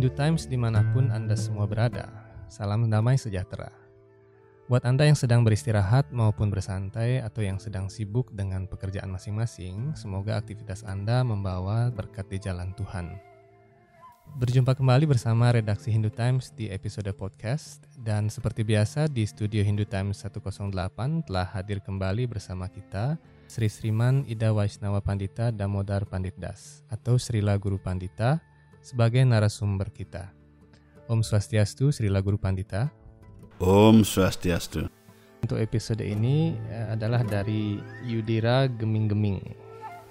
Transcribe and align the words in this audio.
Hindu 0.00 0.16
Times 0.16 0.48
di 0.48 0.56
mana 0.56 0.80
pun 0.96 1.12
Anda 1.12 1.36
semua 1.36 1.68
berada, 1.68 2.08
salam 2.48 2.88
damai 2.88 3.20
sejahtera. 3.20 3.68
Buat 4.64 4.88
Anda 4.88 5.04
yang 5.04 5.12
sedang 5.12 5.44
beristirahat 5.44 6.08
maupun 6.08 6.48
bersantai 6.48 7.20
atau 7.20 7.44
yang 7.44 7.60
sedang 7.60 7.92
sibuk 7.92 8.32
dengan 8.32 8.64
pekerjaan 8.64 9.12
masing-masing, 9.12 9.92
semoga 9.92 10.40
aktivitas 10.40 10.88
Anda 10.88 11.20
membawa 11.20 11.92
berkat 11.92 12.32
di 12.32 12.40
jalan 12.40 12.72
Tuhan. 12.80 13.12
Berjumpa 14.40 14.72
kembali 14.72 15.04
bersama 15.04 15.52
redaksi 15.52 15.92
Hindu 15.92 16.08
Times 16.08 16.48
di 16.56 16.72
episode 16.72 17.12
podcast 17.12 17.84
dan 18.00 18.32
seperti 18.32 18.64
biasa 18.64 19.04
di 19.04 19.28
studio 19.28 19.60
Hindu 19.60 19.84
Times 19.84 20.16
108 20.24 21.28
telah 21.28 21.44
hadir 21.52 21.84
kembali 21.84 22.24
bersama 22.24 22.72
kita 22.72 23.20
Sri 23.52 23.68
Sriman 23.68 24.24
Ida 24.24 24.48
Waisnawa 24.48 25.04
Pandita 25.04 25.52
Damodar 25.52 26.08
Pandit 26.08 26.40
Das 26.40 26.88
atau 26.88 27.20
Srila 27.20 27.60
Guru 27.60 27.76
Pandita 27.76 28.40
sebagai 28.80 29.22
narasumber 29.24 29.92
kita. 29.92 30.32
Om 31.06 31.20
Swastiastu 31.20 31.92
Srila 31.92 32.24
Guru 32.24 32.40
Pandita. 32.40 32.88
Om 33.60 34.02
Swastiastu. 34.02 34.88
Untuk 35.40 35.58
episode 35.60 36.04
ini 36.04 36.56
eh, 36.68 36.92
adalah 36.92 37.24
dari 37.24 37.80
Yudira 38.04 38.68
Geming-Geming. 38.68 39.40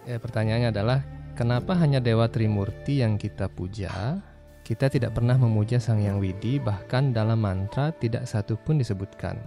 Eh, 0.09 0.17
pertanyaannya 0.17 0.69
adalah 0.73 0.99
kenapa 1.37 1.77
hanya 1.77 2.01
Dewa 2.01 2.25
Trimurti 2.29 3.01
yang 3.01 3.17
kita 3.17 3.49
puja? 3.49 4.17
Kita 4.65 4.85
tidak 4.85 5.17
pernah 5.17 5.33
memuja 5.33 5.81
Sang 5.81 5.97
Yang 5.97 6.17
Widi 6.21 6.53
bahkan 6.61 7.09
dalam 7.09 7.41
mantra 7.41 7.89
tidak 7.89 8.29
satu 8.29 8.53
pun 8.53 8.77
disebutkan. 8.77 9.37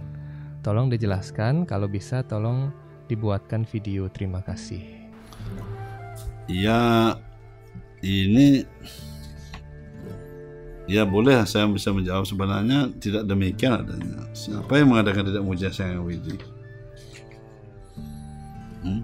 Tolong 0.63 0.91
dijelaskan 0.91 1.63
kalau 1.63 1.87
bisa 1.87 2.23
tolong 2.27 2.71
dibuatkan 3.07 3.63
video 3.63 4.11
terima 4.11 4.43
kasih. 4.43 4.83
Ya 6.51 7.15
ini 8.03 8.67
ya 10.89 11.07
boleh 11.07 11.47
saya 11.47 11.67
bisa 11.71 11.95
menjawab 11.95 12.27
sebenarnya 12.27 12.91
tidak 12.99 13.23
demikian 13.23 13.79
adanya. 13.79 14.27
Siapa 14.35 14.79
yang 14.79 14.91
mengadakan 14.91 15.31
tidak 15.31 15.43
muja 15.43 15.71
Sang 15.71 16.03
Widi? 16.03 16.35
Hmm? 18.83 19.01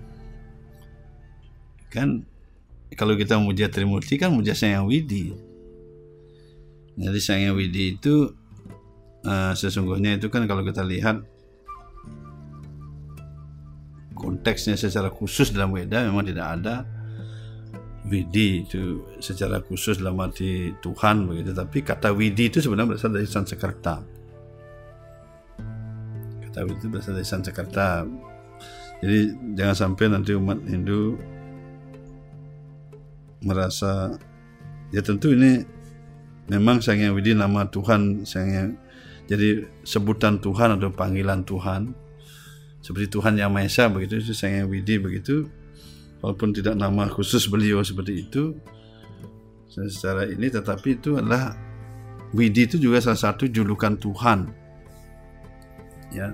Kan 1.87 2.27
kalau 2.99 3.15
kita 3.15 3.39
muja 3.39 3.71
Trimurti 3.71 4.19
kan 4.19 4.35
muja 4.35 4.51
Sang 4.51 4.85
Widi. 4.85 5.31
Jadi 6.99 7.19
Sang 7.23 7.55
Widi 7.55 7.95
itu 7.95 8.35
uh, 9.23 9.53
sesungguhnya 9.55 10.19
itu 10.19 10.27
kan 10.27 10.43
kalau 10.47 10.67
kita 10.67 10.83
lihat 10.83 11.23
konteksnya 14.19 14.75
secara 14.75 15.07
khusus 15.07 15.55
dalam 15.55 15.71
Weda 15.71 16.03
memang 16.03 16.27
tidak 16.27 16.59
ada 16.59 16.83
Widi 18.09 18.65
itu 18.65 19.05
secara 19.21 19.61
khusus 19.61 20.01
dalam 20.01 20.17
arti 20.17 20.73
Tuhan 20.81 21.29
begitu 21.29 21.53
tapi 21.53 21.85
kata 21.85 22.09
Widi 22.09 22.49
itu 22.49 22.57
sebenarnya 22.59 22.97
berasal 22.97 23.13
dari 23.13 23.29
Sanskerta. 23.29 23.95
Kata 26.49 26.59
Widi 26.65 26.79
itu 26.81 26.89
berasal 26.89 27.13
dari 27.13 27.27
Sanskerta. 27.29 28.09
Jadi 28.99 29.19
jangan 29.55 29.75
sampai 29.77 30.05
nanti 30.11 30.35
umat 30.35 30.59
Hindu 30.67 31.15
merasa 33.45 34.19
ya 34.91 34.99
tentu 34.99 35.31
ini 35.31 35.63
memang 36.51 36.83
Sang 36.83 36.99
Yang 36.99 37.15
Widi 37.21 37.31
nama 37.37 37.63
Tuhan 37.71 38.27
Sang 38.27 38.49
Yang 38.49 38.69
jadi 39.29 39.49
sebutan 39.85 40.41
Tuhan 40.41 40.81
atau 40.81 40.91
panggilan 40.91 41.47
Tuhan 41.47 41.93
seperti 42.83 43.07
Tuhan 43.11 43.37
yang 43.37 43.53
Maha 43.53 43.69
Esa 43.69 43.87
begitu 43.87 44.19
itu 44.19 44.35
Sang 44.35 44.51
Yang 44.51 44.67
Widi 44.67 44.95
begitu 44.99 45.47
walaupun 46.19 46.51
tidak 46.51 46.75
nama 46.75 47.07
khusus 47.07 47.47
beliau 47.47 47.83
seperti 47.83 48.27
itu 48.27 48.55
secara 49.69 50.27
ini 50.27 50.51
tetapi 50.51 50.99
itu 50.99 51.15
adalah 51.15 51.55
Widi 52.29 52.69
itu 52.69 52.77
juga 52.77 53.01
salah 53.01 53.17
satu 53.17 53.49
julukan 53.49 53.97
Tuhan. 53.97 54.53
Ya. 56.13 56.29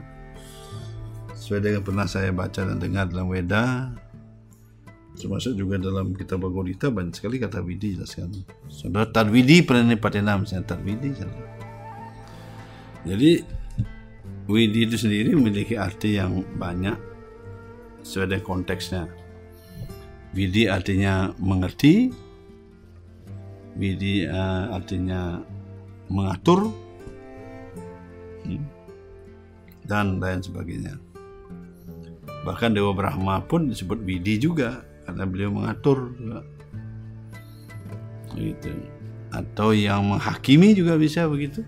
Sesuai 1.31 1.63
dengan 1.63 1.81
pernah 1.87 2.03
saya 2.03 2.35
baca 2.35 2.67
dan 2.67 2.81
dengar 2.81 3.07
dalam 3.07 3.31
Weda 3.31 3.95
termasuk 5.15 5.55
juga 5.55 5.79
dalam 5.79 6.11
kitab 6.11 6.43
Bhagavad 6.43 6.67
Gita 6.67 6.91
banyak 6.91 7.15
sekali 7.15 7.39
kata 7.39 7.63
Widi 7.63 7.95
jelaskan. 7.95 8.35
Saudara 8.67 9.07
Tadwidi 9.07 9.63
Pranipatena 9.63 10.35
misalnya 10.35 10.75
Tadwidi 10.75 11.15
jadi 13.05 13.31
Widi 14.51 14.79
itu 14.89 14.97
sendiri 14.99 15.31
memiliki 15.37 15.79
arti 15.79 16.19
yang 16.19 16.43
banyak 16.59 16.97
sesuai 18.03 18.35
dengan 18.35 18.43
konteksnya. 18.43 19.07
Widi 20.35 20.67
artinya 20.67 21.31
mengerti, 21.39 22.11
Widi 23.79 24.27
uh, 24.27 24.75
artinya 24.75 25.39
mengatur, 26.11 26.67
hmm, 28.43 28.63
dan 29.87 30.19
lain 30.19 30.43
sebagainya. 30.43 30.99
Bahkan 32.43 32.75
Dewa 32.75 32.91
Brahma 32.91 33.41
pun 33.47 33.71
disebut 33.71 34.03
Widi 34.03 34.35
juga 34.37 34.83
karena 35.07 35.23
beliau 35.23 35.55
mengatur 35.55 36.13
juga. 36.19 36.43
Gitu. 38.35 38.69
Atau 39.31 39.71
yang 39.71 40.03
menghakimi 40.03 40.75
juga 40.75 40.99
bisa 40.99 41.25
begitu. 41.31 41.63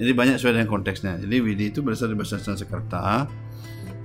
Jadi 0.00 0.10
banyak 0.16 0.34
sesuai 0.40 0.60
dengan 0.60 0.70
konteksnya. 0.72 1.14
Jadi 1.20 1.36
Widi 1.38 1.70
itu 1.70 1.84
berasal 1.84 2.10
dari 2.10 2.18
bahasa 2.18 2.40
Sanskerta, 2.40 3.28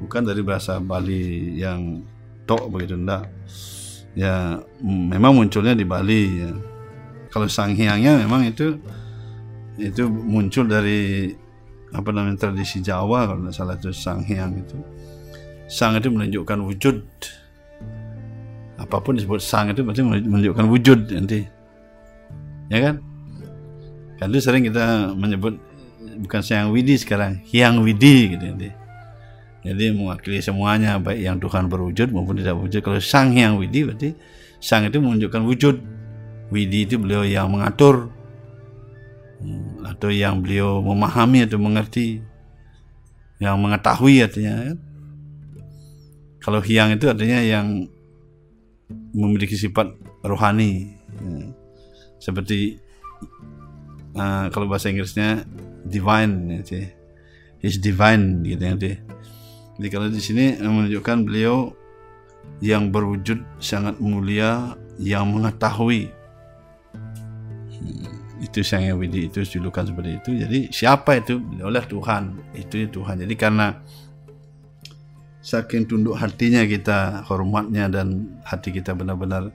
bukan 0.04 0.22
dari 0.28 0.44
bahasa 0.44 0.78
Bali 0.78 1.56
yang 1.56 2.04
tok 2.46 2.72
begitu 2.72 2.98
enggak. 2.98 3.28
Ya 4.16 4.64
memang 4.86 5.36
munculnya 5.36 5.76
di 5.76 5.84
Bali 5.84 6.24
ya. 6.46 6.52
Kalau 7.34 7.52
Sang 7.52 7.76
Hyangnya 7.76 8.24
memang 8.24 8.48
itu 8.48 8.80
itu 9.76 10.08
muncul 10.08 10.72
dari 10.72 11.36
apa 11.92 12.10
namanya 12.16 12.48
tradisi 12.48 12.80
Jawa 12.80 13.28
kalau 13.28 13.44
tidak 13.44 13.56
salah 13.56 13.76
itu 13.76 13.92
Sang 13.92 14.24
Hyang 14.24 14.56
itu. 14.56 14.78
Sang 15.68 15.98
itu 15.98 16.08
menunjukkan 16.14 16.60
wujud. 16.62 17.02
Apa 18.76 19.02
pun 19.02 19.18
disebut 19.18 19.40
sang 19.42 19.72
itu 19.72 19.82
berarti 19.82 20.04
menunjukkan 20.04 20.66
wujud 20.68 21.00
nanti. 21.10 21.48
Ya 22.70 22.80
kan? 22.92 22.96
Kan 24.20 24.28
itu 24.32 24.40
sering 24.44 24.68
kita 24.68 25.16
menyebut 25.18 25.58
bukan 26.22 26.42
Sang 26.46 26.70
Widi 26.70 26.96
sekarang, 27.00 27.42
Hyang 27.50 27.82
Widi 27.82 28.36
gitu 28.36 28.46
nanti. 28.46 28.85
Jadi 29.66 29.98
mewakili 29.98 30.38
semuanya 30.46 31.02
baik 31.02 31.26
yang 31.26 31.42
Tuhan 31.42 31.66
berwujud 31.66 32.14
maupun 32.14 32.38
tidak 32.38 32.54
berwujud. 32.62 32.86
Kalau 32.86 33.02
Sang 33.02 33.34
Hyang 33.34 33.58
Widi 33.58 33.82
berarti 33.82 34.14
Sang 34.62 34.86
itu 34.86 35.02
menunjukkan 35.02 35.42
wujud. 35.42 35.76
Widi 36.54 36.86
itu 36.86 37.02
beliau 37.02 37.26
yang 37.26 37.50
mengatur 37.50 38.14
hmm, 39.42 39.82
atau 39.90 40.14
yang 40.14 40.46
beliau 40.46 40.78
memahami 40.86 41.50
atau 41.50 41.58
mengerti 41.58 42.22
yang 43.42 43.58
mengetahui 43.58 44.22
artinya 44.22 44.54
kan? 44.72 44.78
kalau 46.40 46.62
hyang 46.62 46.94
itu 46.94 47.10
artinya 47.10 47.42
yang 47.42 47.90
memiliki 49.18 49.58
sifat 49.58 49.98
rohani 50.22 50.94
ya. 51.18 51.50
seperti 52.22 52.78
uh, 54.14 54.54
kalau 54.54 54.70
bahasa 54.70 54.94
Inggrisnya 54.94 55.42
divine 55.90 56.62
ya. 56.62 56.86
Is 57.66 57.82
divine 57.82 58.46
gitu 58.46 58.62
ya. 58.62 58.78
Jadi 59.76 59.88
kalau 59.92 60.08
di 60.08 60.22
sini 60.24 60.56
menunjukkan 60.56 61.18
beliau 61.28 61.72
yang 62.64 62.94
berwujud 62.94 63.44
sangat 63.60 64.00
mulia 64.00 64.80
yang 64.96 65.28
mengetahui. 65.36 66.08
Hmm, 67.76 68.08
itu 68.40 68.64
Sang 68.64 68.88
Widi 68.96 69.28
itu 69.28 69.44
julukan 69.44 69.84
seperti 69.84 70.12
itu. 70.16 70.30
Jadi 70.40 70.60
siapa 70.72 71.20
itu? 71.20 71.44
Oleh 71.60 71.84
Tuhan. 71.84 72.40
Itu 72.56 72.88
Tuhan. 72.88 73.20
Jadi 73.28 73.36
karena 73.36 73.76
saking 75.44 75.86
tunduk 75.86 76.18
hatinya 76.18 76.64
kita 76.66 77.22
hormatnya 77.28 77.86
dan 77.92 78.40
hati 78.42 78.74
kita 78.74 78.98
benar-benar 78.98 79.54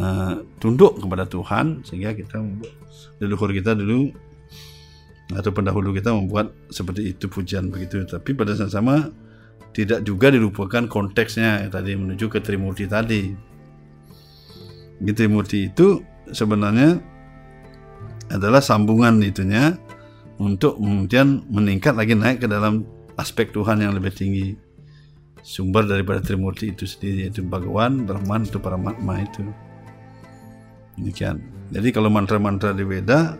uh, 0.00 0.40
tunduk 0.62 0.96
kepada 0.96 1.28
Tuhan 1.28 1.84
sehingga 1.84 2.16
kita 2.16 2.40
leluhur 3.20 3.52
kita 3.52 3.76
dulu 3.76 4.08
atau 5.32 5.50
pendahulu 5.52 5.92
kita 5.92 6.12
membuat 6.12 6.52
seperti 6.70 7.16
itu 7.16 7.26
pujian 7.28 7.68
begitu. 7.68 8.04
Tapi 8.06 8.32
pada 8.32 8.56
saat 8.56 8.72
sama 8.72 9.08
tidak 9.74 10.06
juga 10.06 10.30
dilupakan 10.30 10.86
konteksnya 10.86 11.66
tadi 11.66 11.98
menuju 11.98 12.30
ke 12.30 12.38
Trimurti 12.38 12.86
tadi. 12.86 13.34
Di 15.02 15.10
Trimurti 15.10 15.66
itu 15.66 15.98
sebenarnya 16.30 17.02
adalah 18.30 18.62
sambungan 18.62 19.18
itunya 19.20 19.74
untuk 20.38 20.78
kemudian 20.78 21.42
meningkat 21.50 21.98
lagi 21.98 22.14
naik 22.14 22.46
ke 22.46 22.48
dalam 22.48 22.86
aspek 23.18 23.50
Tuhan 23.50 23.82
yang 23.82 23.98
lebih 23.98 24.14
tinggi. 24.14 24.54
Sumber 25.44 25.84
daripada 25.84 26.24
Trimurti 26.24 26.72
itu 26.72 26.88
sendiri 26.88 27.28
yaitu 27.28 27.44
Bhagawan, 27.44 28.08
Brahman 28.08 28.48
atau 28.48 28.62
Paramatma 28.62 29.20
itu. 29.20 29.44
Demikian. 30.96 31.42
Jadi 31.74 31.90
kalau 31.90 32.08
mantra-mantra 32.08 32.70
di 32.70 32.86
Weda 32.86 33.36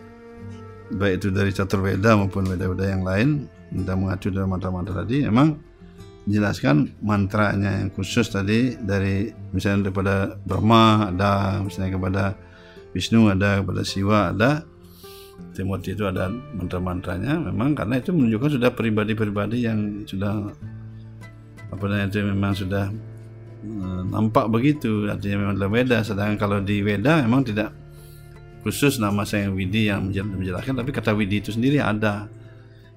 baik 0.92 1.22
itu 1.22 1.28
dari 1.32 1.48
catur 1.54 1.80
Weda 1.80 2.12
maupun 2.18 2.44
Weda-Weda 2.44 2.84
yang 2.92 3.02
lain 3.06 3.28
kita 3.72 3.94
mengacu 3.96 4.28
dalam 4.28 4.52
mantra-mantra 4.52 5.00
tadi 5.00 5.24
memang 5.24 5.56
menjelaskan 6.24 6.96
mantranya 7.04 7.84
yang 7.84 7.92
khusus 7.92 8.32
tadi 8.32 8.80
dari 8.80 9.28
misalnya 9.52 9.88
daripada 9.88 10.40
Brahma 10.40 11.12
ada 11.12 11.60
misalnya 11.60 11.90
kepada 12.00 12.24
Wisnu 12.96 13.28
ada 13.28 13.60
kepada 13.60 13.82
Siwa 13.84 14.32
ada 14.32 14.64
Timothy 15.54 15.94
itu 15.94 16.06
ada 16.06 16.30
mantra-mantranya. 16.30 17.38
Memang 17.38 17.74
karena 17.78 17.98
itu 17.98 18.10
menunjukkan 18.10 18.58
sudah 18.58 18.70
pribadi-pribadi 18.74 19.66
yang 19.66 20.02
sudah 20.06 20.50
apa 21.70 21.84
namanya 21.90 22.06
itu 22.10 22.18
memang 22.22 22.52
sudah 22.54 22.90
uh, 23.66 24.02
nampak 24.10 24.50
begitu. 24.50 25.06
Artinya 25.10 25.46
memang 25.46 25.54
dalam 25.58 25.72
Weda 25.74 26.02
sedangkan 26.02 26.38
kalau 26.38 26.58
di 26.62 26.82
Weda 26.82 27.22
memang 27.22 27.46
tidak 27.46 27.70
khusus 28.64 28.96
nama 28.96 29.28
saya 29.28 29.52
Widi 29.52 29.92
yang 29.92 30.08
menjelaskan 30.08 30.80
tapi 30.80 30.88
kata 30.88 31.12
Widi 31.12 31.44
itu 31.44 31.52
sendiri 31.52 31.84
ada 31.84 32.32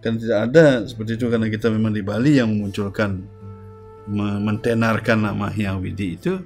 kan 0.07 0.15
tidak 0.15 0.39
ada 0.47 0.65
seperti 0.87 1.19
itu 1.19 1.27
karena 1.27 1.51
kita 1.51 1.67
memang 1.67 1.91
di 1.91 1.99
Bali 1.99 2.39
yang 2.39 2.47
memunculkan 2.47 3.27
mentenarkan 4.47 5.19
nama 5.19 5.51
Hyang 5.51 5.83
Widi 5.83 6.15
itu 6.15 6.39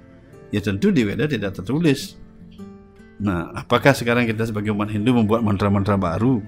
ya 0.49 0.59
tentu 0.65 0.89
di 0.89 1.05
Weda 1.05 1.29
tidak 1.29 1.61
tertulis 1.61 2.17
Nah, 3.21 3.53
apakah 3.53 3.93
sekarang 3.93 4.25
kita 4.25 4.49
sebagai 4.49 4.73
umat 4.73 4.89
Hindu 4.89 5.13
membuat 5.13 5.45
mantra-mantra 5.45 5.93
baru, 5.93 6.41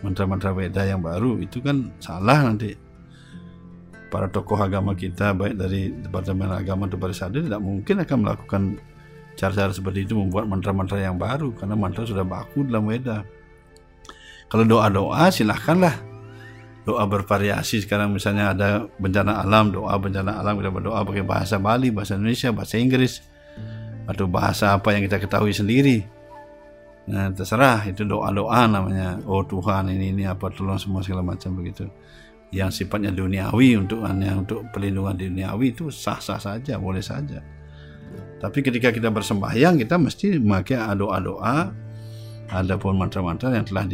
mantra-mantra 0.00 0.56
Weda 0.56 0.88
yang 0.88 1.04
baru, 1.04 1.36
itu 1.36 1.60
kan 1.60 1.92
salah 2.00 2.48
nanti. 2.48 2.72
Para 4.08 4.24
tokoh 4.32 4.56
agama 4.56 4.96
kita, 4.96 5.36
baik 5.36 5.60
dari 5.60 5.92
Departemen 5.92 6.48
Agama 6.48 6.88
atau 6.88 6.96
Parisade, 6.96 7.44
tidak 7.44 7.60
mungkin 7.60 8.00
akan 8.00 8.16
melakukan 8.24 8.62
cara-cara 9.36 9.68
seperti 9.68 10.08
itu 10.08 10.16
membuat 10.16 10.48
mantra-mantra 10.48 10.96
yang 10.96 11.20
baru, 11.20 11.52
karena 11.52 11.76
mantra 11.76 12.08
sudah 12.08 12.24
baku 12.24 12.64
dalam 12.64 12.88
Weda. 12.88 13.28
Kalau 14.48 14.64
doa-doa, 14.64 15.28
silahkanlah. 15.28 15.92
Doa 16.88 17.04
bervariasi 17.04 17.84
sekarang 17.84 18.16
misalnya 18.16 18.56
ada 18.56 18.88
bencana 18.96 19.44
alam, 19.44 19.68
doa 19.68 19.92
bencana 20.00 20.40
alam, 20.40 20.56
kita 20.56 20.72
berdoa 20.72 21.04
pakai 21.04 21.20
bahasa 21.20 21.60
Bali, 21.60 21.92
bahasa 21.92 22.16
Indonesia, 22.16 22.48
bahasa 22.48 22.80
Inggris, 22.80 23.20
atau 24.08 24.24
bahasa 24.24 24.72
apa 24.72 24.96
yang 24.96 25.04
kita 25.04 25.20
ketahui 25.20 25.52
sendiri. 25.52 26.00
Nah, 27.12 27.28
terserah 27.28 27.84
itu 27.84 28.08
doa-doa 28.08 28.64
namanya. 28.64 29.20
Oh 29.28 29.44
Tuhan 29.44 29.92
ini 29.92 30.16
ini 30.16 30.24
apa 30.24 30.48
tolong 30.48 30.80
semua 30.80 31.04
segala 31.04 31.20
macam 31.20 31.60
begitu. 31.60 31.84
Yang 32.48 32.80
sifatnya 32.80 33.12
duniawi 33.12 33.76
untuk 33.76 34.08
hanya 34.08 34.40
untuk 34.40 34.64
perlindungan 34.72 35.12
duniawi 35.12 35.76
itu 35.76 35.92
sah-sah 35.92 36.40
saja, 36.40 36.80
boleh 36.80 37.04
saja. 37.04 37.44
Tapi 38.40 38.64
ketika 38.64 38.88
kita 38.88 39.12
bersembahyang 39.12 39.76
kita 39.76 40.00
mesti 40.00 40.40
memakai 40.40 40.80
doa-doa 40.96 41.68
ada 42.48 42.80
pun 42.80 42.96
mantra-mantra 42.96 43.52
yang 43.52 43.66
telah 43.68 43.84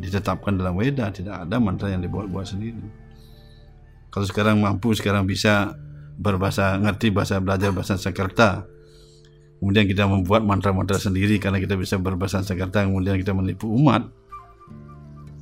ditetapkan 0.00 0.56
dalam 0.56 0.76
Weda, 0.76 1.12
tidak 1.12 1.44
ada 1.44 1.56
mantra 1.60 1.92
yang 1.92 2.00
dibuat-buat 2.00 2.46
sendiri. 2.48 2.80
Kalau 4.10 4.26
sekarang 4.26 4.58
mampu, 4.58 4.96
sekarang 4.96 5.28
bisa 5.28 5.76
berbahasa 6.16 6.76
ngerti 6.80 7.12
bahasa 7.12 7.38
belajar 7.38 7.70
bahasa 7.70 8.00
Sanskerta, 8.00 8.64
kemudian 9.60 9.84
kita 9.84 10.08
membuat 10.08 10.42
mantra-mantra 10.42 10.96
sendiri 10.96 11.36
karena 11.36 11.60
kita 11.60 11.76
bisa 11.76 12.00
berbahasa 12.00 12.40
Sanskerta 12.40 12.88
kemudian 12.88 13.20
kita 13.20 13.36
menipu 13.36 13.68
umat 13.76 14.08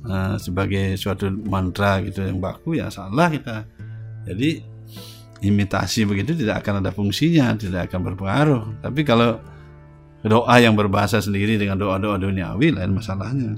nah, 0.03 0.35
sebagai 0.35 0.99
suatu 0.99 1.31
mantra 1.47 2.03
gitu 2.03 2.27
yang 2.27 2.43
baku 2.43 2.75
ya 2.75 2.91
salah 2.91 3.31
kita 3.31 3.63
jadi 4.27 4.59
imitasi 5.39 6.03
begitu 6.03 6.35
tidak 6.35 6.67
akan 6.67 6.83
ada 6.83 6.91
fungsinya 6.91 7.55
tidak 7.55 7.87
akan 7.87 8.11
berpengaruh 8.11 8.63
tapi 8.83 9.07
kalau 9.07 9.39
doa 10.27 10.55
yang 10.59 10.75
berbahasa 10.75 11.23
sendiri 11.23 11.55
dengan 11.55 11.79
doa-doa 11.79 12.19
duniawi 12.19 12.75
lain 12.75 12.91
masalahnya. 12.91 13.55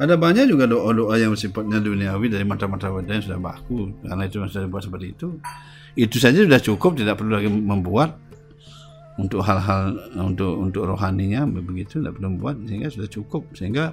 Ada 0.00 0.16
banyak 0.16 0.48
juga 0.48 0.64
doa-doa 0.64 1.20
yang 1.20 1.36
sifatnya 1.36 1.76
duniawi 1.76 2.32
dari 2.32 2.40
mantra-mantra 2.48 2.88
Weda 2.88 3.20
yang 3.20 3.24
sudah 3.24 3.36
baku. 3.36 3.92
Karena 4.00 4.24
itu 4.24 4.40
sudah 4.40 4.64
dibuat 4.64 4.88
seperti 4.88 5.06
itu. 5.12 5.28
Itu 5.92 6.16
saja 6.16 6.40
sudah 6.40 6.56
cukup 6.56 6.96
tidak 6.96 7.20
perlu 7.20 7.36
lagi 7.36 7.52
membuat. 7.52 8.16
Untuk 9.20 9.44
hal-hal 9.44 10.00
untuk 10.16 10.56
untuk 10.56 10.88
rohaninya 10.88 11.44
begitu 11.44 12.00
tidak 12.00 12.16
perlu 12.16 12.40
membuat 12.40 12.56
sehingga 12.64 12.88
sudah 12.88 13.08
cukup. 13.12 13.44
Sehingga 13.52 13.92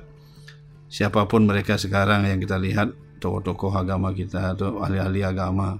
siapa 0.87 1.27
pun 1.27 1.43
mereka 1.43 1.75
sekarang 1.75 2.23
yang 2.23 2.39
kita 2.39 2.55
lihat 2.55 2.95
tokoh-tokoh 3.19 3.75
agama 3.75 4.15
kita 4.15 4.55
atau 4.55 4.79
ahli-ahli 4.79 5.27
agama 5.27 5.75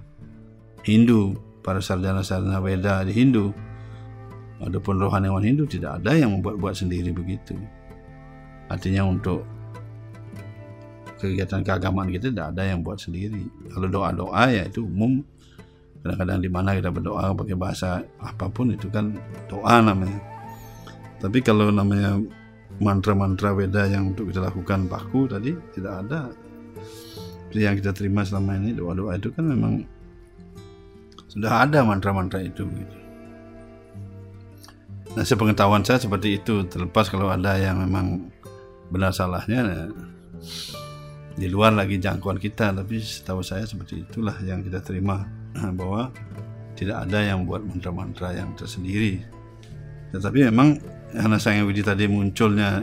Hindu 0.84 1.40
para 1.64 1.80
sarjana-sarjana 1.80 2.60
Weda 2.60 3.00
di 3.08 3.16
Hindu 3.16 3.56
adapun 4.62 4.98
rohaniawan 4.98 5.44
Hindu 5.44 5.64
tidak 5.66 6.02
ada 6.02 6.18
yang 6.18 6.34
membuat-buat 6.38 6.74
sendiri 6.74 7.14
begitu. 7.14 7.54
Artinya 8.68 9.06
untuk 9.08 9.46
kegiatan 11.18 11.66
keagamaan 11.66 12.08
kita 12.14 12.30
tidak 12.30 12.54
ada 12.54 12.62
yang 12.68 12.80
buat 12.82 12.98
sendiri. 13.02 13.42
Kalau 13.74 13.88
doa-doa 13.90 14.42
ya 14.54 14.64
itu 14.66 14.86
umum. 14.86 15.22
Kadang-kadang 15.98 16.38
di 16.38 16.50
mana 16.50 16.78
kita 16.78 16.94
berdoa 16.94 17.34
pakai 17.34 17.58
bahasa 17.58 18.06
apa 18.22 18.46
pun 18.46 18.70
itu 18.70 18.86
kan 18.86 19.18
doa 19.50 19.82
namanya. 19.82 20.22
Tapi 21.18 21.42
kalau 21.42 21.74
namanya 21.74 22.22
mantra-mantra 22.78 23.50
Weda 23.50 23.90
yang 23.90 24.14
untuk 24.14 24.30
kita 24.30 24.46
lakukan 24.46 24.86
baku 24.86 25.26
tadi 25.26 25.58
tidak 25.74 26.06
ada. 26.06 26.30
Seperti 27.48 27.60
yang 27.66 27.74
kita 27.80 27.90
terima 27.90 28.22
selama 28.22 28.54
ini 28.62 28.78
doa-doa 28.78 29.18
itu 29.18 29.34
kan 29.34 29.42
memang 29.50 29.82
sudah 31.26 31.66
ada 31.66 31.82
mantra-mantra 31.82 32.46
itu 32.46 32.62
gitu. 32.62 33.07
Nah, 35.16 35.24
sepengetahuan 35.24 35.86
saya 35.86 36.02
seperti 36.02 36.42
itu. 36.42 36.66
Terlepas 36.68 37.08
kalau 37.08 37.32
ada 37.32 37.56
yang 37.56 37.80
memang 37.80 38.28
benar 38.92 39.12
salahnya, 39.12 39.60
ya, 39.64 39.84
di 41.38 41.46
luar 41.48 41.72
lagi 41.72 41.96
jangkauan 41.96 42.36
kita. 42.36 42.74
Tapi 42.74 43.00
setahu 43.00 43.40
saya 43.40 43.64
seperti 43.64 44.04
itulah 44.04 44.36
yang 44.44 44.60
kita 44.60 44.84
terima. 44.84 45.38
bahwa 45.78 46.12
tidak 46.78 47.08
ada 47.08 47.18
yang 47.24 47.42
buat 47.48 47.64
mantra-mantra 47.64 48.34
yang 48.36 48.54
tersendiri. 48.54 49.22
Tetapi 50.14 50.48
memang 50.48 50.78
karena 51.12 51.36
Sang 51.40 51.64
Widi 51.64 51.82
tadi 51.82 52.04
munculnya 52.06 52.80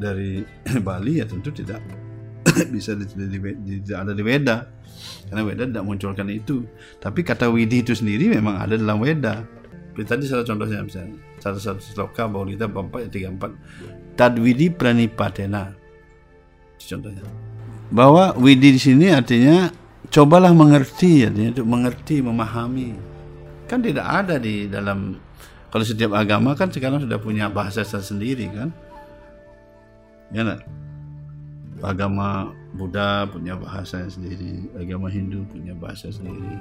dari 0.00 0.42
Bali 0.86 1.20
ya 1.20 1.26
tentu 1.28 1.52
tidak 1.54 1.80
bisa 2.74 2.96
tidak 2.96 3.96
ada 3.96 4.12
di 4.16 4.22
Weda 4.24 4.66
karena 5.28 5.42
Weda 5.46 5.62
tidak 5.68 5.84
munculkan 5.86 6.28
itu. 6.28 6.66
Tapi 6.98 7.20
kata 7.22 7.48
Widi 7.48 7.86
itu 7.86 7.92
sendiri 7.94 8.32
memang 8.32 8.58
ada 8.58 8.74
dalam 8.74 8.98
Weda. 9.00 9.46
Seperti 9.90 10.06
tadi 10.06 10.24
salah 10.26 10.46
contohnya 10.46 10.80
misalnya 10.82 11.29
satu 11.40 11.58
satu 11.58 11.80
sloka 11.80 12.28
tiga 13.08 13.32
empat. 13.32 13.50
Tadwidi 14.14 14.68
Pranipatena 14.68 15.74
contohnya. 16.76 17.24
Bahwa 17.90 18.32
Widi 18.38 18.78
di 18.78 18.80
sini 18.80 19.10
artinya 19.10 19.68
cobalah 20.08 20.54
mengerti 20.54 21.26
ya 21.26 21.28
untuk 21.30 21.66
mengerti 21.66 22.22
memahami. 22.22 22.94
Kan 23.66 23.82
tidak 23.82 24.06
ada 24.06 24.38
di 24.38 24.70
dalam 24.70 25.18
kalau 25.70 25.84
setiap 25.86 26.14
agama 26.14 26.54
kan 26.54 26.70
sekarang 26.70 27.02
sudah 27.02 27.18
punya 27.18 27.50
bahasa 27.50 27.82
sendiri 27.82 28.46
kan? 28.50 28.70
Ya 30.30 30.46
nak? 30.46 30.62
agama 31.80 32.52
Buddha 32.76 33.24
punya 33.26 33.56
bahasa 33.56 34.04
sendiri 34.06 34.68
agama 34.76 35.08
Hindu 35.08 35.48
punya 35.48 35.72
bahasa 35.72 36.12
sendiri 36.12 36.60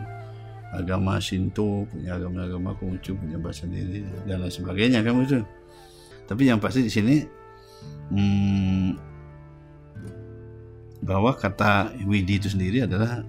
agama 0.74 1.18
Shinto 1.18 1.90
punya 1.90 2.16
agama-agama 2.18 2.78
Konghucu 2.78 3.18
punya 3.18 3.42
bahasa 3.42 3.66
sendiri 3.66 4.06
dan 4.30 4.46
lain 4.46 4.54
sebagainya 4.54 5.02
kan 5.02 5.18
itu 5.22 5.42
tapi 6.30 6.46
yang 6.46 6.62
pasti 6.62 6.86
di 6.86 6.92
sini 6.94 7.16
hmm, 8.14 8.90
bahwa 11.02 11.34
kata 11.34 11.98
Widi 12.06 12.38
itu 12.38 12.54
sendiri 12.54 12.86
adalah 12.86 13.26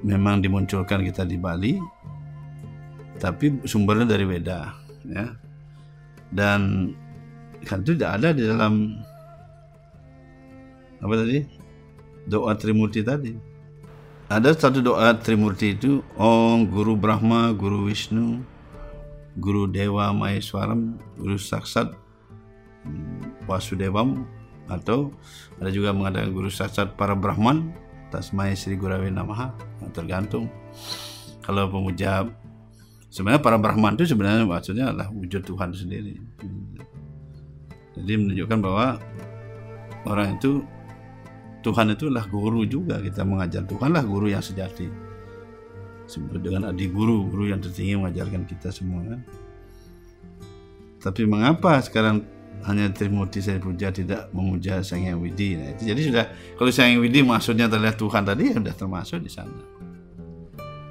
memang 0.00 0.40
dimunculkan 0.40 1.04
kita 1.04 1.28
di 1.28 1.36
Bali 1.36 1.76
tapi 3.20 3.62
sumbernya 3.68 4.16
dari 4.16 4.24
Weda 4.26 4.72
ya. 5.06 5.26
Dan 6.32 6.90
kan 7.62 7.84
itu 7.84 7.94
tidak 7.94 8.18
ada 8.18 8.28
di 8.34 8.42
dalam 8.42 8.98
apa 11.02 11.14
tadi 11.14 11.38
doa 12.26 12.56
Trimurti 12.56 13.04
tadi 13.04 13.51
ada 14.32 14.56
satu 14.56 14.80
doa 14.80 15.12
Trimurti 15.20 15.76
itu 15.76 16.00
Om 16.16 16.64
Guru 16.72 16.96
Brahma 16.96 17.52
Guru 17.52 17.84
Wisnu 17.84 18.40
Guru 19.36 19.68
Dewa 19.68 20.08
Maheswaram 20.16 20.96
Guru 21.20 21.36
Saksat 21.36 21.92
Wasudevam 23.44 24.24
atau 24.72 25.12
ada 25.60 25.68
juga 25.68 25.92
mengatakan 25.92 26.32
Guru 26.32 26.48
Saksat 26.48 26.96
para 26.96 27.12
Brahman 27.12 27.76
Tasmai 28.08 28.56
Sri 28.56 28.76
Gurawi 28.76 29.12
Namaha 29.12 29.52
tergantung. 29.92 30.48
Kalau 31.44 31.68
pemuja 31.68 32.24
sebenarnya 33.12 33.44
para 33.44 33.60
Brahman 33.60 34.00
itu 34.00 34.08
sebenarnya 34.08 34.48
maksudnya 34.48 34.92
adalah 34.92 35.12
wujud 35.12 35.44
Tuhan 35.44 35.76
sendiri. 35.76 36.16
Jadi 38.00 38.12
menunjukkan 38.16 38.58
bahwa 38.64 38.96
orang 40.08 40.40
itu 40.40 40.64
Tuhan 41.62 41.94
itu 41.94 42.10
adalah 42.10 42.26
guru 42.26 42.66
juga 42.66 42.98
kita 42.98 43.22
mengajar 43.22 43.62
Tuhan 43.64 43.94
lah 43.94 44.02
guru 44.02 44.28
yang 44.28 44.42
sejati 44.42 44.90
sebut 46.10 46.42
dengan 46.42 46.74
adi 46.74 46.90
guru 46.90 47.30
guru 47.30 47.48
yang 47.54 47.62
tertinggi 47.62 47.94
mengajarkan 47.96 48.42
kita 48.44 48.74
semua 48.74 49.00
kan 49.06 49.20
tapi 50.98 51.22
mengapa 51.24 51.78
sekarang 51.82 52.26
hanya 52.62 52.90
Trimurti 52.94 53.42
saya 53.42 53.58
puja 53.58 53.90
tidak 53.90 54.30
memuja 54.30 54.86
Sang 54.86 55.02
Hyang 55.02 55.18
Widi. 55.18 55.58
Nah, 55.58 55.74
itu 55.74 55.82
jadi 55.90 55.98
sudah 55.98 56.24
kalau 56.54 56.70
Sang 56.70 56.94
Hyang 56.94 57.02
Widi 57.02 57.26
maksudnya 57.26 57.66
terlihat 57.66 57.98
Tuhan 57.98 58.22
tadi 58.22 58.54
ya 58.54 58.62
sudah 58.62 58.74
termasuk 58.78 59.18
di 59.18 59.26
sana. 59.26 59.62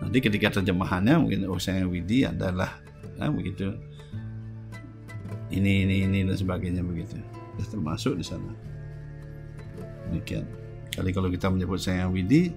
Nanti 0.03 0.19
ketika 0.19 0.59
terjemahannya 0.59 1.15
mungkin 1.15 1.47
oh 1.47 1.55
Sang 1.63 1.79
Hyang 1.79 1.87
Widi 1.87 2.27
adalah 2.27 2.83
nah, 3.15 3.31
begitu. 3.31 3.71
ini 5.51 5.83
ini 5.83 6.07
ini 6.07 6.19
dan 6.23 6.35
sebagainya 6.39 6.79
begitu 6.79 7.19
sudah 7.19 7.67
termasuk 7.67 8.13
di 8.15 8.25
sana 8.25 8.51
demikian 10.07 10.47
kali 10.91 11.10
kalau 11.15 11.29
kita 11.31 11.48
menyebut 11.48 11.79
saya 11.79 12.07
Widi 12.12 12.51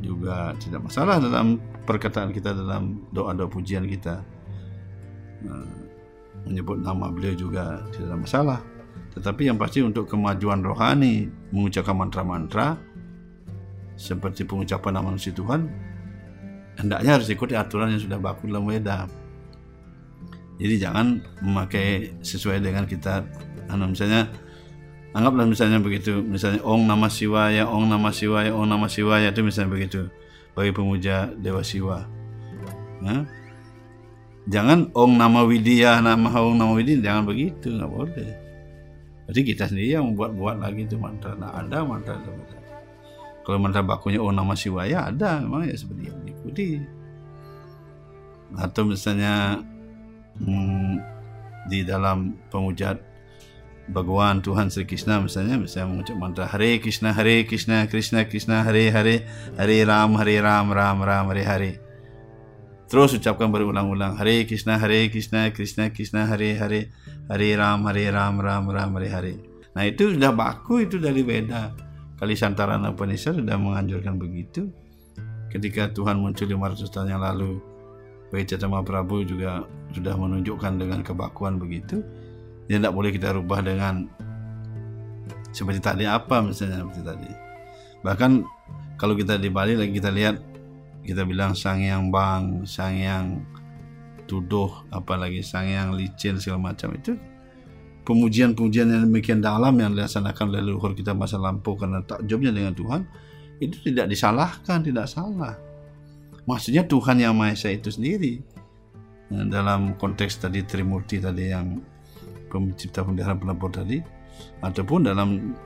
juga 0.00 0.56
tidak 0.56 0.88
masalah 0.88 1.20
dalam 1.20 1.60
perkataan 1.84 2.32
kita 2.32 2.56
dalam 2.56 3.04
doa-doa 3.12 3.48
pujian 3.48 3.84
kita. 3.84 4.24
Nah, 5.44 5.68
menyebut 6.48 6.80
nama 6.80 7.12
beliau 7.12 7.36
juga 7.36 7.84
tidak 7.92 8.06
ada 8.08 8.18
masalah. 8.18 8.60
Tetapi 9.12 9.52
yang 9.52 9.60
pasti 9.60 9.84
untuk 9.84 10.08
kemajuan 10.08 10.64
rohani 10.64 11.28
mengucapkan 11.52 11.92
mantra-mantra 11.92 12.80
seperti 13.92 14.48
pengucapan 14.48 14.96
nama 14.96 15.12
manusia 15.12 15.36
Tuhan 15.36 15.68
hendaknya 16.80 17.20
harus 17.20 17.28
ikuti 17.28 17.52
aturan 17.52 17.92
yang 17.92 18.00
sudah 18.00 18.16
baku 18.16 18.48
dalam 18.48 18.64
Weda. 18.64 19.04
Jadi 20.56 20.74
jangan 20.78 21.20
memakai 21.42 22.16
sesuai 22.22 22.62
dengan 22.62 22.86
kita 22.86 23.24
anu 23.68 23.92
misalnya 23.92 24.30
anggaplah 25.12 25.44
misalnya 25.48 25.78
begitu. 25.78 26.20
Misalnya 26.24 26.60
Ong 26.64 26.88
nama 26.88 27.08
Siwaya 27.08 27.68
Ong 27.68 27.88
nama 27.88 28.10
Siwaya 28.12 28.50
Ong 28.52 28.68
nama 28.68 28.88
Siwaya 28.88 29.32
itu 29.32 29.40
misalnya 29.44 29.70
begitu. 29.72 30.08
Bagi 30.52 30.72
pemuja 30.72 31.32
Dewa 31.32 31.64
Siwa. 31.64 32.04
Nah, 33.02 33.24
jangan 34.48 34.92
Ong 34.92 35.16
nama 35.16 35.44
Widya 35.44 36.00
nama 36.00 36.28
Ong 36.40 36.56
nama 36.56 36.72
Widya 36.76 37.00
jangan 37.00 37.24
begitu 37.28 37.72
nggak 37.72 37.90
boleh. 37.92 38.30
Jadi 39.30 39.40
kita 39.46 39.70
sendiri 39.70 39.96
yang 39.96 40.12
membuat-buat 40.12 40.60
lagi 40.60 40.84
itu 40.84 40.98
mantra. 40.98 41.32
Nah 41.38 41.54
ada 41.56 41.86
mantra 41.86 42.18
itu. 42.18 42.30
Kalau 43.42 43.58
mantra 43.58 43.80
bakunya 43.84 44.18
Ong 44.18 44.34
nama 44.34 44.52
Siwaya 44.56 45.08
ada. 45.12 45.40
Memang 45.40 45.68
ya 45.68 45.76
seperti 45.76 46.10
itu 46.10 46.18
diikuti. 46.26 46.68
Atau 48.52 48.84
misalnya 48.84 49.56
hmm, 50.36 51.00
di 51.70 51.86
dalam 51.86 52.36
pemujaan 52.50 53.11
Bhagawan 53.90 54.38
Tuhan 54.46 54.70
Sri 54.70 54.86
Krishna 54.86 55.18
misalnya 55.18 55.58
misalnya 55.58 55.90
mengucap 55.90 56.14
mantra 56.14 56.46
Hare 56.46 56.78
Krishna 56.78 57.10
Hare 57.10 57.42
Krishna 57.42 57.90
Krishna 57.90 58.30
Krishna 58.30 58.62
Hare 58.62 58.94
Hare 58.94 59.26
Hare 59.58 59.78
Ram 59.82 60.14
Hare 60.14 60.38
Ram 60.38 60.70
Ram 60.70 60.98
Ram 61.02 61.26
Hare 61.34 61.42
Hare. 61.42 61.72
Terus 62.86 63.18
ucapkan 63.18 63.50
berulang-ulang 63.50 64.14
Hare 64.14 64.46
Krishna 64.46 64.78
Hare 64.78 65.10
Krishna 65.10 65.50
Krishna 65.50 65.90
Krishna 65.90 66.30
Hare 66.30 66.54
Hare 66.54 66.80
Hare 67.26 67.48
Ram 67.58 67.82
Hare 67.90 68.04
Ram 68.14 68.38
Ram 68.38 68.64
Ram 68.70 68.90
Hare 68.94 69.08
Hare. 69.10 69.34
Nah 69.74 69.82
itu 69.82 70.14
sudah 70.14 70.30
baku 70.30 70.86
itu 70.86 71.02
dari 71.02 71.26
beda 71.26 71.74
kali 72.22 72.38
Santarana 72.38 72.94
Upanishad 72.94 73.34
sudah 73.34 73.58
menganjurkan 73.58 74.14
begitu. 74.14 74.70
Ketika 75.50 75.90
Tuhan 75.90 76.22
muncul 76.22 76.46
500 76.48 76.86
tahun 76.88 77.08
yang 77.12 77.20
lalu 77.20 77.60
Bagi 78.32 78.48
Cetama 78.48 78.80
Prabu 78.80 79.20
juga 79.28 79.68
sudah 79.92 80.16
menunjukkan 80.16 80.80
dengan 80.80 81.04
kebakuan 81.04 81.60
begitu 81.60 82.00
ya 82.70 82.78
tidak 82.78 82.94
boleh 82.94 83.10
kita 83.10 83.34
rubah 83.34 83.60
dengan 83.64 84.06
seperti 85.52 85.80
tadi 85.84 86.04
apa 86.08 86.40
misalnya 86.40 86.82
seperti 86.82 87.02
tadi. 87.04 87.30
Bahkan 88.02 88.30
kalau 88.96 89.14
kita 89.14 89.38
di 89.38 89.52
Bali 89.52 89.76
lagi 89.76 89.92
kita 89.92 90.10
lihat 90.10 90.36
kita 91.02 91.26
bilang 91.26 91.52
sang 91.58 91.82
yang 91.82 92.08
bang 92.08 92.62
sang 92.62 92.94
yang 92.94 93.24
tuduh 94.30 94.70
apalagi 94.94 95.42
sang 95.42 95.68
yang 95.68 95.92
licin 95.92 96.40
segala 96.40 96.72
macam. 96.72 96.94
Itu 96.96 97.18
pemujian-pemujian 98.02 98.88
yang 98.90 99.02
demikian 99.06 99.38
dalam 99.44 99.78
yang 99.78 99.94
dilaksanakan 99.94 100.44
oleh 100.50 100.62
leluhur 100.64 100.96
kita 100.96 101.14
masa 101.14 101.38
lampau 101.38 101.78
karena 101.78 102.02
takjubnya 102.02 102.50
dengan 102.50 102.74
Tuhan 102.74 103.06
itu 103.62 103.78
tidak 103.92 104.10
disalahkan 104.10 104.82
tidak 104.82 105.06
salah. 105.06 105.54
Maksudnya 106.42 106.82
Tuhan 106.82 107.22
yang 107.22 107.38
Maha 107.38 107.54
Esa 107.54 107.70
itu 107.70 107.94
sendiri. 107.94 108.42
Dalam 109.32 109.94
konteks 109.96 110.42
tadi 110.42 110.66
Trimurti 110.66 111.22
tadi 111.22 111.54
yang 111.54 111.78
pencipta 112.52 113.00
pemeliharaan 113.00 113.40
pelapor 113.40 113.72
tadi. 113.72 114.02
Ataupun 114.60 115.08
dalam 115.08 115.56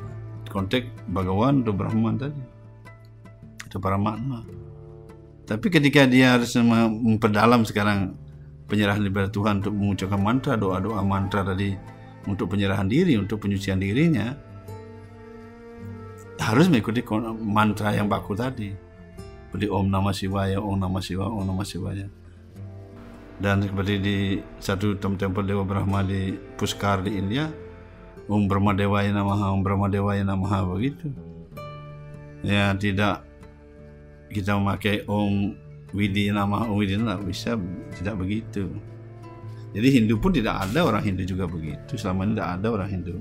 konteks 0.47 1.11
Bhagawan 1.11 1.67
atau 1.67 1.75
Brahman 1.75 2.17
tadi 2.19 2.43
atau 3.67 3.79
para 3.83 3.99
makna. 3.99 4.47
Tapi 5.47 5.67
ketika 5.71 6.07
dia 6.07 6.39
harus 6.39 6.55
memperdalam 6.59 7.63
sekarang 7.63 8.19
penyerahan 8.67 9.05
kepada 9.05 9.29
Tuhan 9.31 9.63
untuk 9.63 9.75
mengucapkan 9.79 10.19
mantra 10.19 10.59
doa-doa 10.59 11.03
mantra 11.07 11.47
tadi 11.47 11.71
untuk 12.27 12.51
penyerahan 12.51 12.91
diri 12.91 13.15
untuk 13.15 13.47
penyucian 13.47 13.79
dirinya 13.79 14.35
harus 16.43 16.67
mengikuti 16.67 17.03
mantra 17.43 17.95
yang 17.95 18.11
baku 18.11 18.35
tadi. 18.35 18.71
Seperti 19.47 19.71
Om 19.71 19.87
Namah 19.87 20.15
Shivaya 20.15 20.59
Om 20.59 20.77
Namah 20.83 21.03
Shivaya 21.03 21.31
Om 21.31 21.45
Namah 21.47 21.67
Shivaya 21.67 22.07
dan 23.37 23.61
seperti 23.61 23.95
di 24.01 24.19
satu 24.57 24.97
tempel 24.97 25.45
Dewa 25.45 25.65
Brahma 25.65 26.01
di 26.01 26.33
Puskar 26.57 27.05
di 27.05 27.21
India 27.21 27.53
Om 28.27 28.51
Brahma 28.51 28.75
Dewa 28.75 29.05
Namaha 29.07 29.55
Om 29.55 29.61
Brahma 29.63 29.87
Dewa 29.87 30.17
Namaha 30.19 30.67
begitu. 30.67 31.13
Ya 32.43 32.75
tidak 32.75 33.23
kita 34.35 34.59
memakai 34.59 35.07
Om 35.07 35.55
Widi 35.95 36.35
Namaha 36.35 36.67
Om 36.67 36.77
Widi 36.81 36.99
tidak 36.99 37.23
bisa 37.23 37.55
tidak 37.95 38.19
begitu. 38.19 38.67
Jadi 39.77 39.89
Hindu 39.93 40.17
pun 40.17 40.33
tidak 40.33 40.67
ada 40.67 40.89
orang 40.89 41.05
Hindu 41.05 41.23
juga 41.23 41.45
begitu. 41.47 41.95
Selama 41.95 42.27
ini 42.27 42.35
tidak 42.35 42.51
ada 42.59 42.67
orang 42.73 42.89
Hindu 42.89 43.17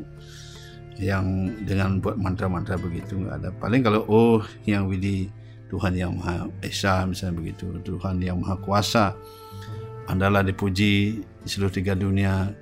yang 0.96 1.52
dengan 1.68 2.00
buat 2.00 2.16
mantra-mantra 2.16 2.80
begitu 2.80 3.20
nggak 3.20 3.36
ada. 3.44 3.50
Paling 3.62 3.84
kalau 3.86 4.08
oh 4.10 4.42
yang 4.66 4.90
Widi 4.90 5.30
Tuhan 5.70 5.94
yang 5.94 6.18
Maha 6.18 6.50
Esa 6.66 7.06
misalnya 7.06 7.46
begitu. 7.46 7.70
Tuhan 7.86 8.18
yang 8.24 8.42
Maha 8.42 8.58
Kuasa 8.58 9.14
andalah 10.06 10.46
dipuji 10.46 11.22
di 11.22 11.48
seluruh 11.48 11.74
tiga 11.74 11.94
dunia 11.94 12.54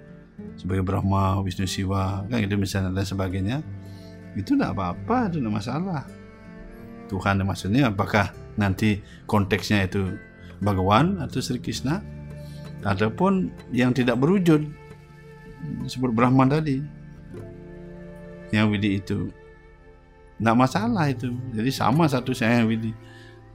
sebagai 0.58 0.84
Brahma, 0.84 1.40
Wisnu 1.44 1.68
Siwa, 1.68 2.26
kan 2.28 2.40
itu 2.40 2.56
misalnya 2.56 2.92
dan 2.92 3.06
sebagainya. 3.06 3.58
Itu 4.34 4.58
tidak 4.58 4.74
apa-apa, 4.74 5.30
itu 5.30 5.38
tidak 5.44 5.54
masalah. 5.62 6.04
Tuhan 7.12 7.44
maksudnya 7.46 7.94
apakah 7.94 8.34
nanti 8.58 9.04
konteksnya 9.30 9.86
itu 9.86 10.18
Bhagawan 10.64 11.20
atau 11.20 11.44
Sri 11.44 11.60
Krishna 11.60 12.00
ataupun 12.88 13.52
yang 13.76 13.92
tidak 13.92 14.20
berwujud 14.20 14.64
seperti 15.88 16.14
Brahman 16.16 16.48
tadi 16.52 16.80
yang 18.52 18.72
Widi 18.72 19.00
itu 19.00 19.32
tidak 20.40 20.56
masalah 20.56 21.12
itu 21.12 21.36
jadi 21.52 21.72
sama 21.72 22.08
satu 22.08 22.32
saya 22.32 22.64
yang 22.64 22.72
Widi 22.72 22.92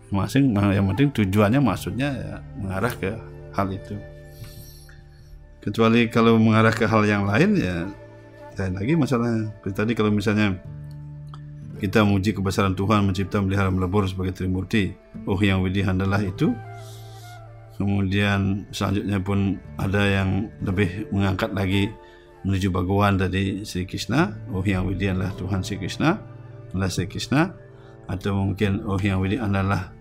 masing 0.09 0.53
yang 0.57 0.89
penting 0.93 1.13
tujuannya 1.13 1.61
maksudnya 1.61 2.09
ya, 2.17 2.37
mengarah 2.57 2.93
ke 2.93 3.13
hal 3.59 3.69
itu. 3.75 3.99
Kecuali 5.59 6.07
kalau 6.07 6.39
mengarah 6.39 6.71
ke 6.71 6.87
hal 6.87 7.03
yang 7.03 7.27
lain 7.27 7.59
ya 7.59 7.91
lain 8.59 8.75
lagi 8.75 8.95
masalahnya 8.99 9.55
seperti 9.55 9.75
tadi 9.75 9.93
kalau 9.95 10.11
misalnya 10.11 10.59
kita 11.79 12.03
memuji 12.03 12.35
kebesaran 12.35 12.75
Tuhan 12.75 13.07
mencipta 13.07 13.39
melihara 13.39 13.71
melebur 13.71 14.03
sebagai 14.07 14.35
Trimurti 14.35 14.95
oh 15.31 15.39
yang 15.39 15.63
widhi 15.63 15.83
handalah 15.83 16.19
itu. 16.23 16.55
Kemudian 17.79 18.67
selanjutnya 18.75 19.23
pun 19.23 19.63
ada 19.79 20.03
yang 20.03 20.51
lebih 20.67 21.07
mengangkat 21.15 21.55
lagi 21.55 21.87
menuju 22.43 22.75
Bhagawan 22.75 23.23
dari 23.23 23.63
Sri 23.63 23.87
Krishna. 23.87 24.35
Oh 24.51 24.67
yang 24.67 24.91
widhi 24.91 25.07
adalah 25.07 25.31
Tuhan 25.39 25.63
Sri 25.63 25.79
Krishna 25.79 26.19
adalah 26.75 26.91
Sri 26.91 27.07
Krishna. 27.07 27.55
Atau 28.11 28.35
mungkin 28.35 28.83
oh 28.83 28.99
yang 28.99 29.23
widhi 29.23 29.39
adalah 29.39 29.95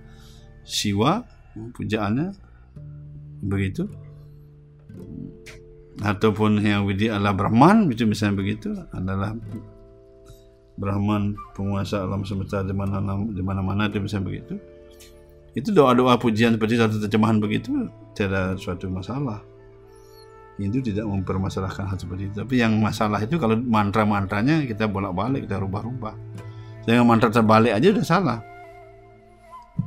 Siwa 0.65 1.21
pujaannya 1.53 2.46
begitu. 3.41 3.85
Ataupun 5.97 6.61
yang 6.61 6.85
widi 6.85 7.09
adalah 7.09 7.33
Brahman 7.33 7.89
itu 7.89 8.05
misalnya 8.05 8.37
begitu 8.37 8.69
adalah 8.93 9.33
Brahman 10.77 11.33
penguasa 11.57 12.05
alam 12.05 12.21
semesta 12.21 12.61
di 12.61 12.73
mana 12.73 13.01
di 13.33 13.41
mana 13.41 13.65
mana 13.65 13.89
itu 13.89 13.97
misalnya 13.97 14.29
begitu. 14.29 14.53
Itu 15.57 15.73
doa-doa 15.73 16.21
pujian 16.21 16.53
seperti 16.53 16.77
satu 16.77 17.01
terjemahan 17.01 17.41
begitu 17.41 17.89
tidak 18.13 18.61
suatu 18.61 18.85
masalah. 18.93 19.41
Itu 20.61 20.81
tidak 20.85 21.05
mempermasalahkan 21.09 21.85
hal 21.89 21.97
seperti 21.97 22.29
itu. 22.29 22.35
Tapi 22.45 22.61
yang 22.61 22.77
masalah 22.77 23.21
itu 23.21 23.41
kalau 23.41 23.57
mantra-mantranya 23.57 24.65
kita 24.69 24.85
bolak-balik 24.85 25.49
kita 25.49 25.57
rubah-rubah. 25.57 26.13
Sehingga 26.85 27.01
mantra 27.01 27.33
terbalik 27.33 27.73
aja 27.73 27.87
udah 27.89 28.05
salah 28.05 28.39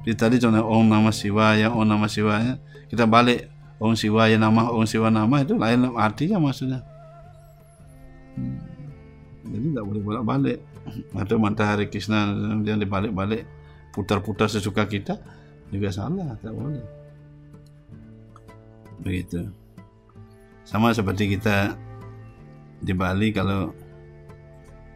Jadi 0.01 0.17
tadi 0.17 0.37
contoh 0.41 0.65
Om 0.65 0.87
Nama 0.89 1.11
Siwaya 1.13 1.69
Om 1.69 1.85
Nama 1.85 2.07
Siwaya 2.09 2.55
kita 2.91 3.05
balik 3.07 3.47
Om 3.81 3.97
Siwaya 3.97 4.37
nama 4.37 4.69
Om 4.69 4.85
Siwa 4.85 5.09
nama 5.09 5.41
itu 5.41 5.57
lain 5.57 5.89
artinya 5.97 6.37
maksudnya. 6.37 6.85
Hmm. 8.37 8.61
jadi 9.51 9.67
tidak 9.75 9.85
boleh 9.85 10.03
bolak 10.05 10.25
balik 10.25 10.59
atau 11.13 11.37
matahari 11.37 11.91
Krishna 11.91 12.31
yang 12.63 12.79
dibalik-balik 12.79 13.43
putar-putar 13.91 14.47
sesuka 14.47 14.87
kita 14.87 15.19
juga 15.73 15.89
salah 15.91 16.37
tidak 16.39 16.55
boleh. 16.55 16.85
Begitu. 19.01 19.49
Sama 20.69 20.93
seperti 20.93 21.35
kita 21.35 21.75
di 22.85 22.93
Bali 22.93 23.33
kalau 23.33 23.73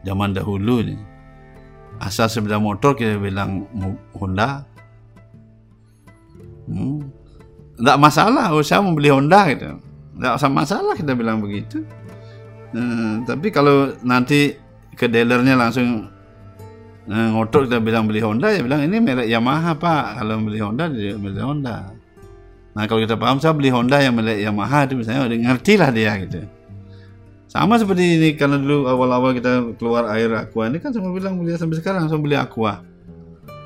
zaman 0.05 0.37
dahulu 0.37 0.85
nih 0.85 1.01
asal 2.05 2.29
sepeda 2.29 2.61
motor 2.61 2.93
kita 2.93 3.17
bilang 3.17 3.65
Honda 4.13 4.74
tidak 7.75 7.97
masalah 7.99 8.55
oh 8.55 8.63
saya 8.63 8.81
membeli 8.83 9.11
Honda 9.11 9.51
gitu. 9.51 9.79
Tidak 10.15 10.33
usah 10.39 10.51
masalah 10.51 10.95
kita 10.95 11.13
bilang 11.19 11.43
begitu. 11.43 11.83
Eh, 12.75 13.15
tapi 13.27 13.51
kalau 13.51 13.95
nanti 14.07 14.55
ke 14.95 15.11
dealernya 15.11 15.59
langsung 15.59 16.07
eh, 17.11 17.29
ngotot 17.35 17.67
kita 17.67 17.83
bilang 17.83 18.07
beli 18.07 18.23
Honda 18.23 18.55
ya 18.55 18.63
bilang 18.63 18.83
ini 18.87 19.03
merek 19.03 19.27
Yamaha 19.27 19.75
pak. 19.75 20.23
Kalau 20.23 20.39
beli 20.43 20.59
Honda 20.63 20.87
dia 20.87 21.19
beli 21.19 21.43
Honda. 21.43 21.91
Nah 22.75 22.83
kalau 22.87 23.03
kita 23.03 23.19
paham 23.19 23.43
saya 23.43 23.55
beli 23.55 23.71
Honda 23.75 23.99
yang 23.99 24.15
merek 24.15 24.39
Yamaha 24.39 24.87
itu 24.87 24.95
misalnya 24.95 25.27
udah 25.27 25.39
ngerti 25.39 25.73
lah 25.75 25.91
dia 25.91 26.13
gitu. 26.23 26.47
Sama 27.51 27.79
seperti 27.79 28.19
ini 28.19 28.29
karena 28.35 28.59
dulu 28.59 28.91
awal-awal 28.91 29.31
kita 29.35 29.79
keluar 29.79 30.11
air 30.11 30.27
aqua 30.35 30.67
ini 30.67 30.83
kan 30.83 30.91
semua 30.91 31.15
bilang 31.15 31.39
beli 31.39 31.55
sampai 31.55 31.79
sekarang 31.79 32.07
langsung 32.07 32.23
beli 32.23 32.39
aqua. 32.39 32.83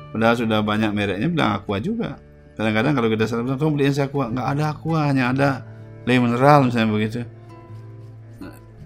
Padahal 0.09 0.33
sudah 0.33 0.65
banyak 0.65 0.89
mereknya 0.93 1.29
bilang 1.29 1.61
aqua 1.61 1.77
juga 1.77 2.28
kadang-kadang 2.59 2.91
kalau 2.91 3.07
kita 3.07 3.23
salah 3.23 3.47
bilang 3.47 3.71
beli 3.71 3.87
aqua 3.87 4.25
nggak 4.27 4.47
ada 4.51 4.63
aqua 4.75 4.99
hanya 5.07 5.31
ada 5.31 5.49
le 6.03 6.19
mineral 6.19 6.67
misalnya 6.67 6.91
begitu 6.91 7.23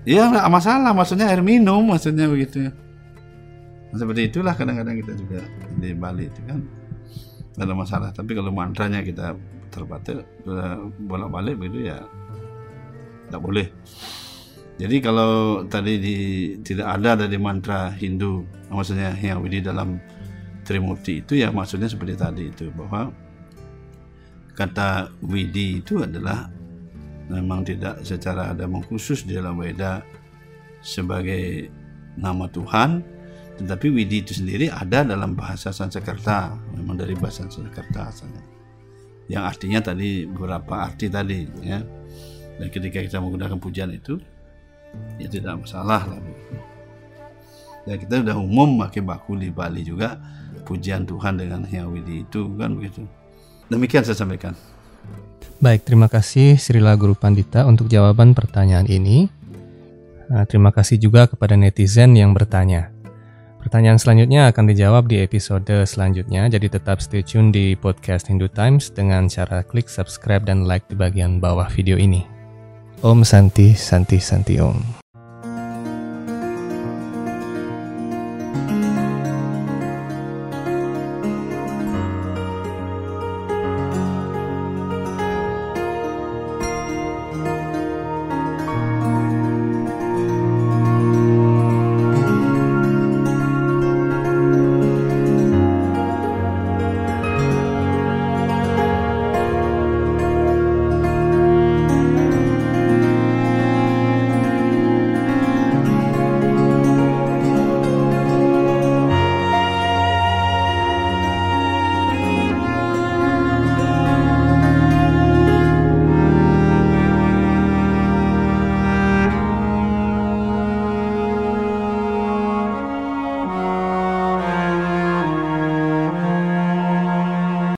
Iya 0.03 0.27
nggak 0.27 0.51
masalah, 0.51 0.91
maksudnya 0.91 1.31
air 1.31 1.39
minum, 1.39 1.79
maksudnya 1.87 2.27
begitu. 2.27 2.67
Nah, 2.67 3.95
seperti 3.95 4.27
itulah 4.27 4.51
kadang-kadang 4.51 4.99
kita 4.99 5.15
juga 5.15 5.39
di 5.79 5.95
Bali 5.95 6.27
itu 6.27 6.43
kan 6.43 6.59
ada 7.55 7.71
masalah. 7.71 8.11
Tapi 8.11 8.35
kalau 8.35 8.51
mantranya 8.51 8.99
kita 8.99 9.31
terbatas 9.71 10.27
bolak-balik 11.07 11.55
begitu 11.55 11.87
ya 11.87 12.03
tidak 13.31 13.41
boleh. 13.41 13.67
Jadi 14.75 14.95
kalau 14.99 15.63
tadi 15.71 15.93
di, 16.01 16.15
tidak 16.59 16.99
ada 16.99 17.15
dari 17.15 17.37
mantra 17.39 17.95
Hindu, 17.95 18.43
maksudnya 18.67 19.15
yang 19.15 19.39
di 19.47 19.63
dalam 19.63 20.03
Trimurti 20.67 21.23
itu 21.23 21.39
ya 21.39 21.51
maksudnya 21.51 21.87
seperti 21.87 22.15
tadi 22.15 22.43
itu 22.47 22.71
bahwa 22.75 23.11
kata 24.53 25.09
Widi 25.25 25.81
itu 25.81 26.01
adalah 26.01 26.49
memang 27.29 27.65
tidak 27.65 28.05
secara 28.05 28.53
ada 28.53 28.69
mengkhusus 28.69 29.25
di 29.25 29.33
dalam 29.33 29.57
Weda 29.57 30.05
sebagai 30.83 31.69
nama 32.13 32.45
Tuhan 32.51 33.01
tetapi 33.57 33.87
Widi 33.93 34.25
itu 34.25 34.33
sendiri 34.33 34.69
ada 34.69 35.05
dalam 35.05 35.37
bahasa 35.37 35.69
Sanskerta 35.69 36.57
memang 36.73 36.97
dari 36.97 37.13
bahasa 37.13 37.45
Sanskerta 37.45 38.09
asalnya. 38.09 38.41
Yang 39.29 39.43
artinya 39.45 39.79
tadi 39.93 40.25
beberapa 40.25 40.83
arti 40.83 41.05
tadi 41.07 41.45
ya. 41.61 41.79
Dan 42.57 42.67
ketika 42.69 43.01
kita 43.01 43.21
menggunakan 43.21 43.57
pujian 43.61 43.93
itu 43.93 44.17
ya 45.21 45.29
tidak 45.29 45.61
masalah 45.65 46.17
lah. 46.17 46.21
Ya 47.85 47.99
kita 47.99 48.25
sudah 48.25 48.37
umum 48.37 48.81
pakai 48.81 49.05
baku 49.05 49.37
di 49.37 49.53
Bali 49.53 49.85
juga 49.85 50.17
pujian 50.65 51.05
Tuhan 51.05 51.37
dengan 51.37 51.61
Hyang 51.67 51.93
Widi 51.93 52.25
itu 52.25 52.47
kan 52.57 52.73
begitu 52.79 53.05
demikian 53.71 54.03
saya 54.03 54.17
sampaikan 54.17 54.55
Baik, 55.63 55.87
terima 55.87 56.11
kasih 56.11 56.59
Srila 56.59 56.91
Guru 56.99 57.15
Pandita 57.15 57.63
untuk 57.63 57.87
jawaban 57.87 58.35
pertanyaan 58.35 58.83
ini. 58.83 59.31
Nah, 60.27 60.43
terima 60.43 60.75
kasih 60.75 60.99
juga 60.99 61.23
kepada 61.23 61.55
netizen 61.55 62.19
yang 62.19 62.35
bertanya. 62.35 62.91
Pertanyaan 63.63 63.95
selanjutnya 63.95 64.51
akan 64.51 64.67
dijawab 64.67 65.07
di 65.07 65.23
episode 65.23 65.87
selanjutnya, 65.87 66.51
jadi 66.51 66.67
tetap 66.67 66.99
stay 66.99 67.23
tune 67.23 67.55
di 67.55 67.79
podcast 67.79 68.27
Hindu 68.27 68.51
Times 68.51 68.91
dengan 68.91 69.31
cara 69.31 69.63
klik 69.63 69.87
subscribe 69.87 70.43
dan 70.43 70.67
like 70.67 70.83
di 70.91 70.99
bagian 70.99 71.39
bawah 71.39 71.71
video 71.71 71.95
ini. 71.95 72.27
Om 72.99 73.23
Santi 73.23 73.71
Santi 73.71 74.19
Santi 74.19 74.59
Om. 74.59 75.02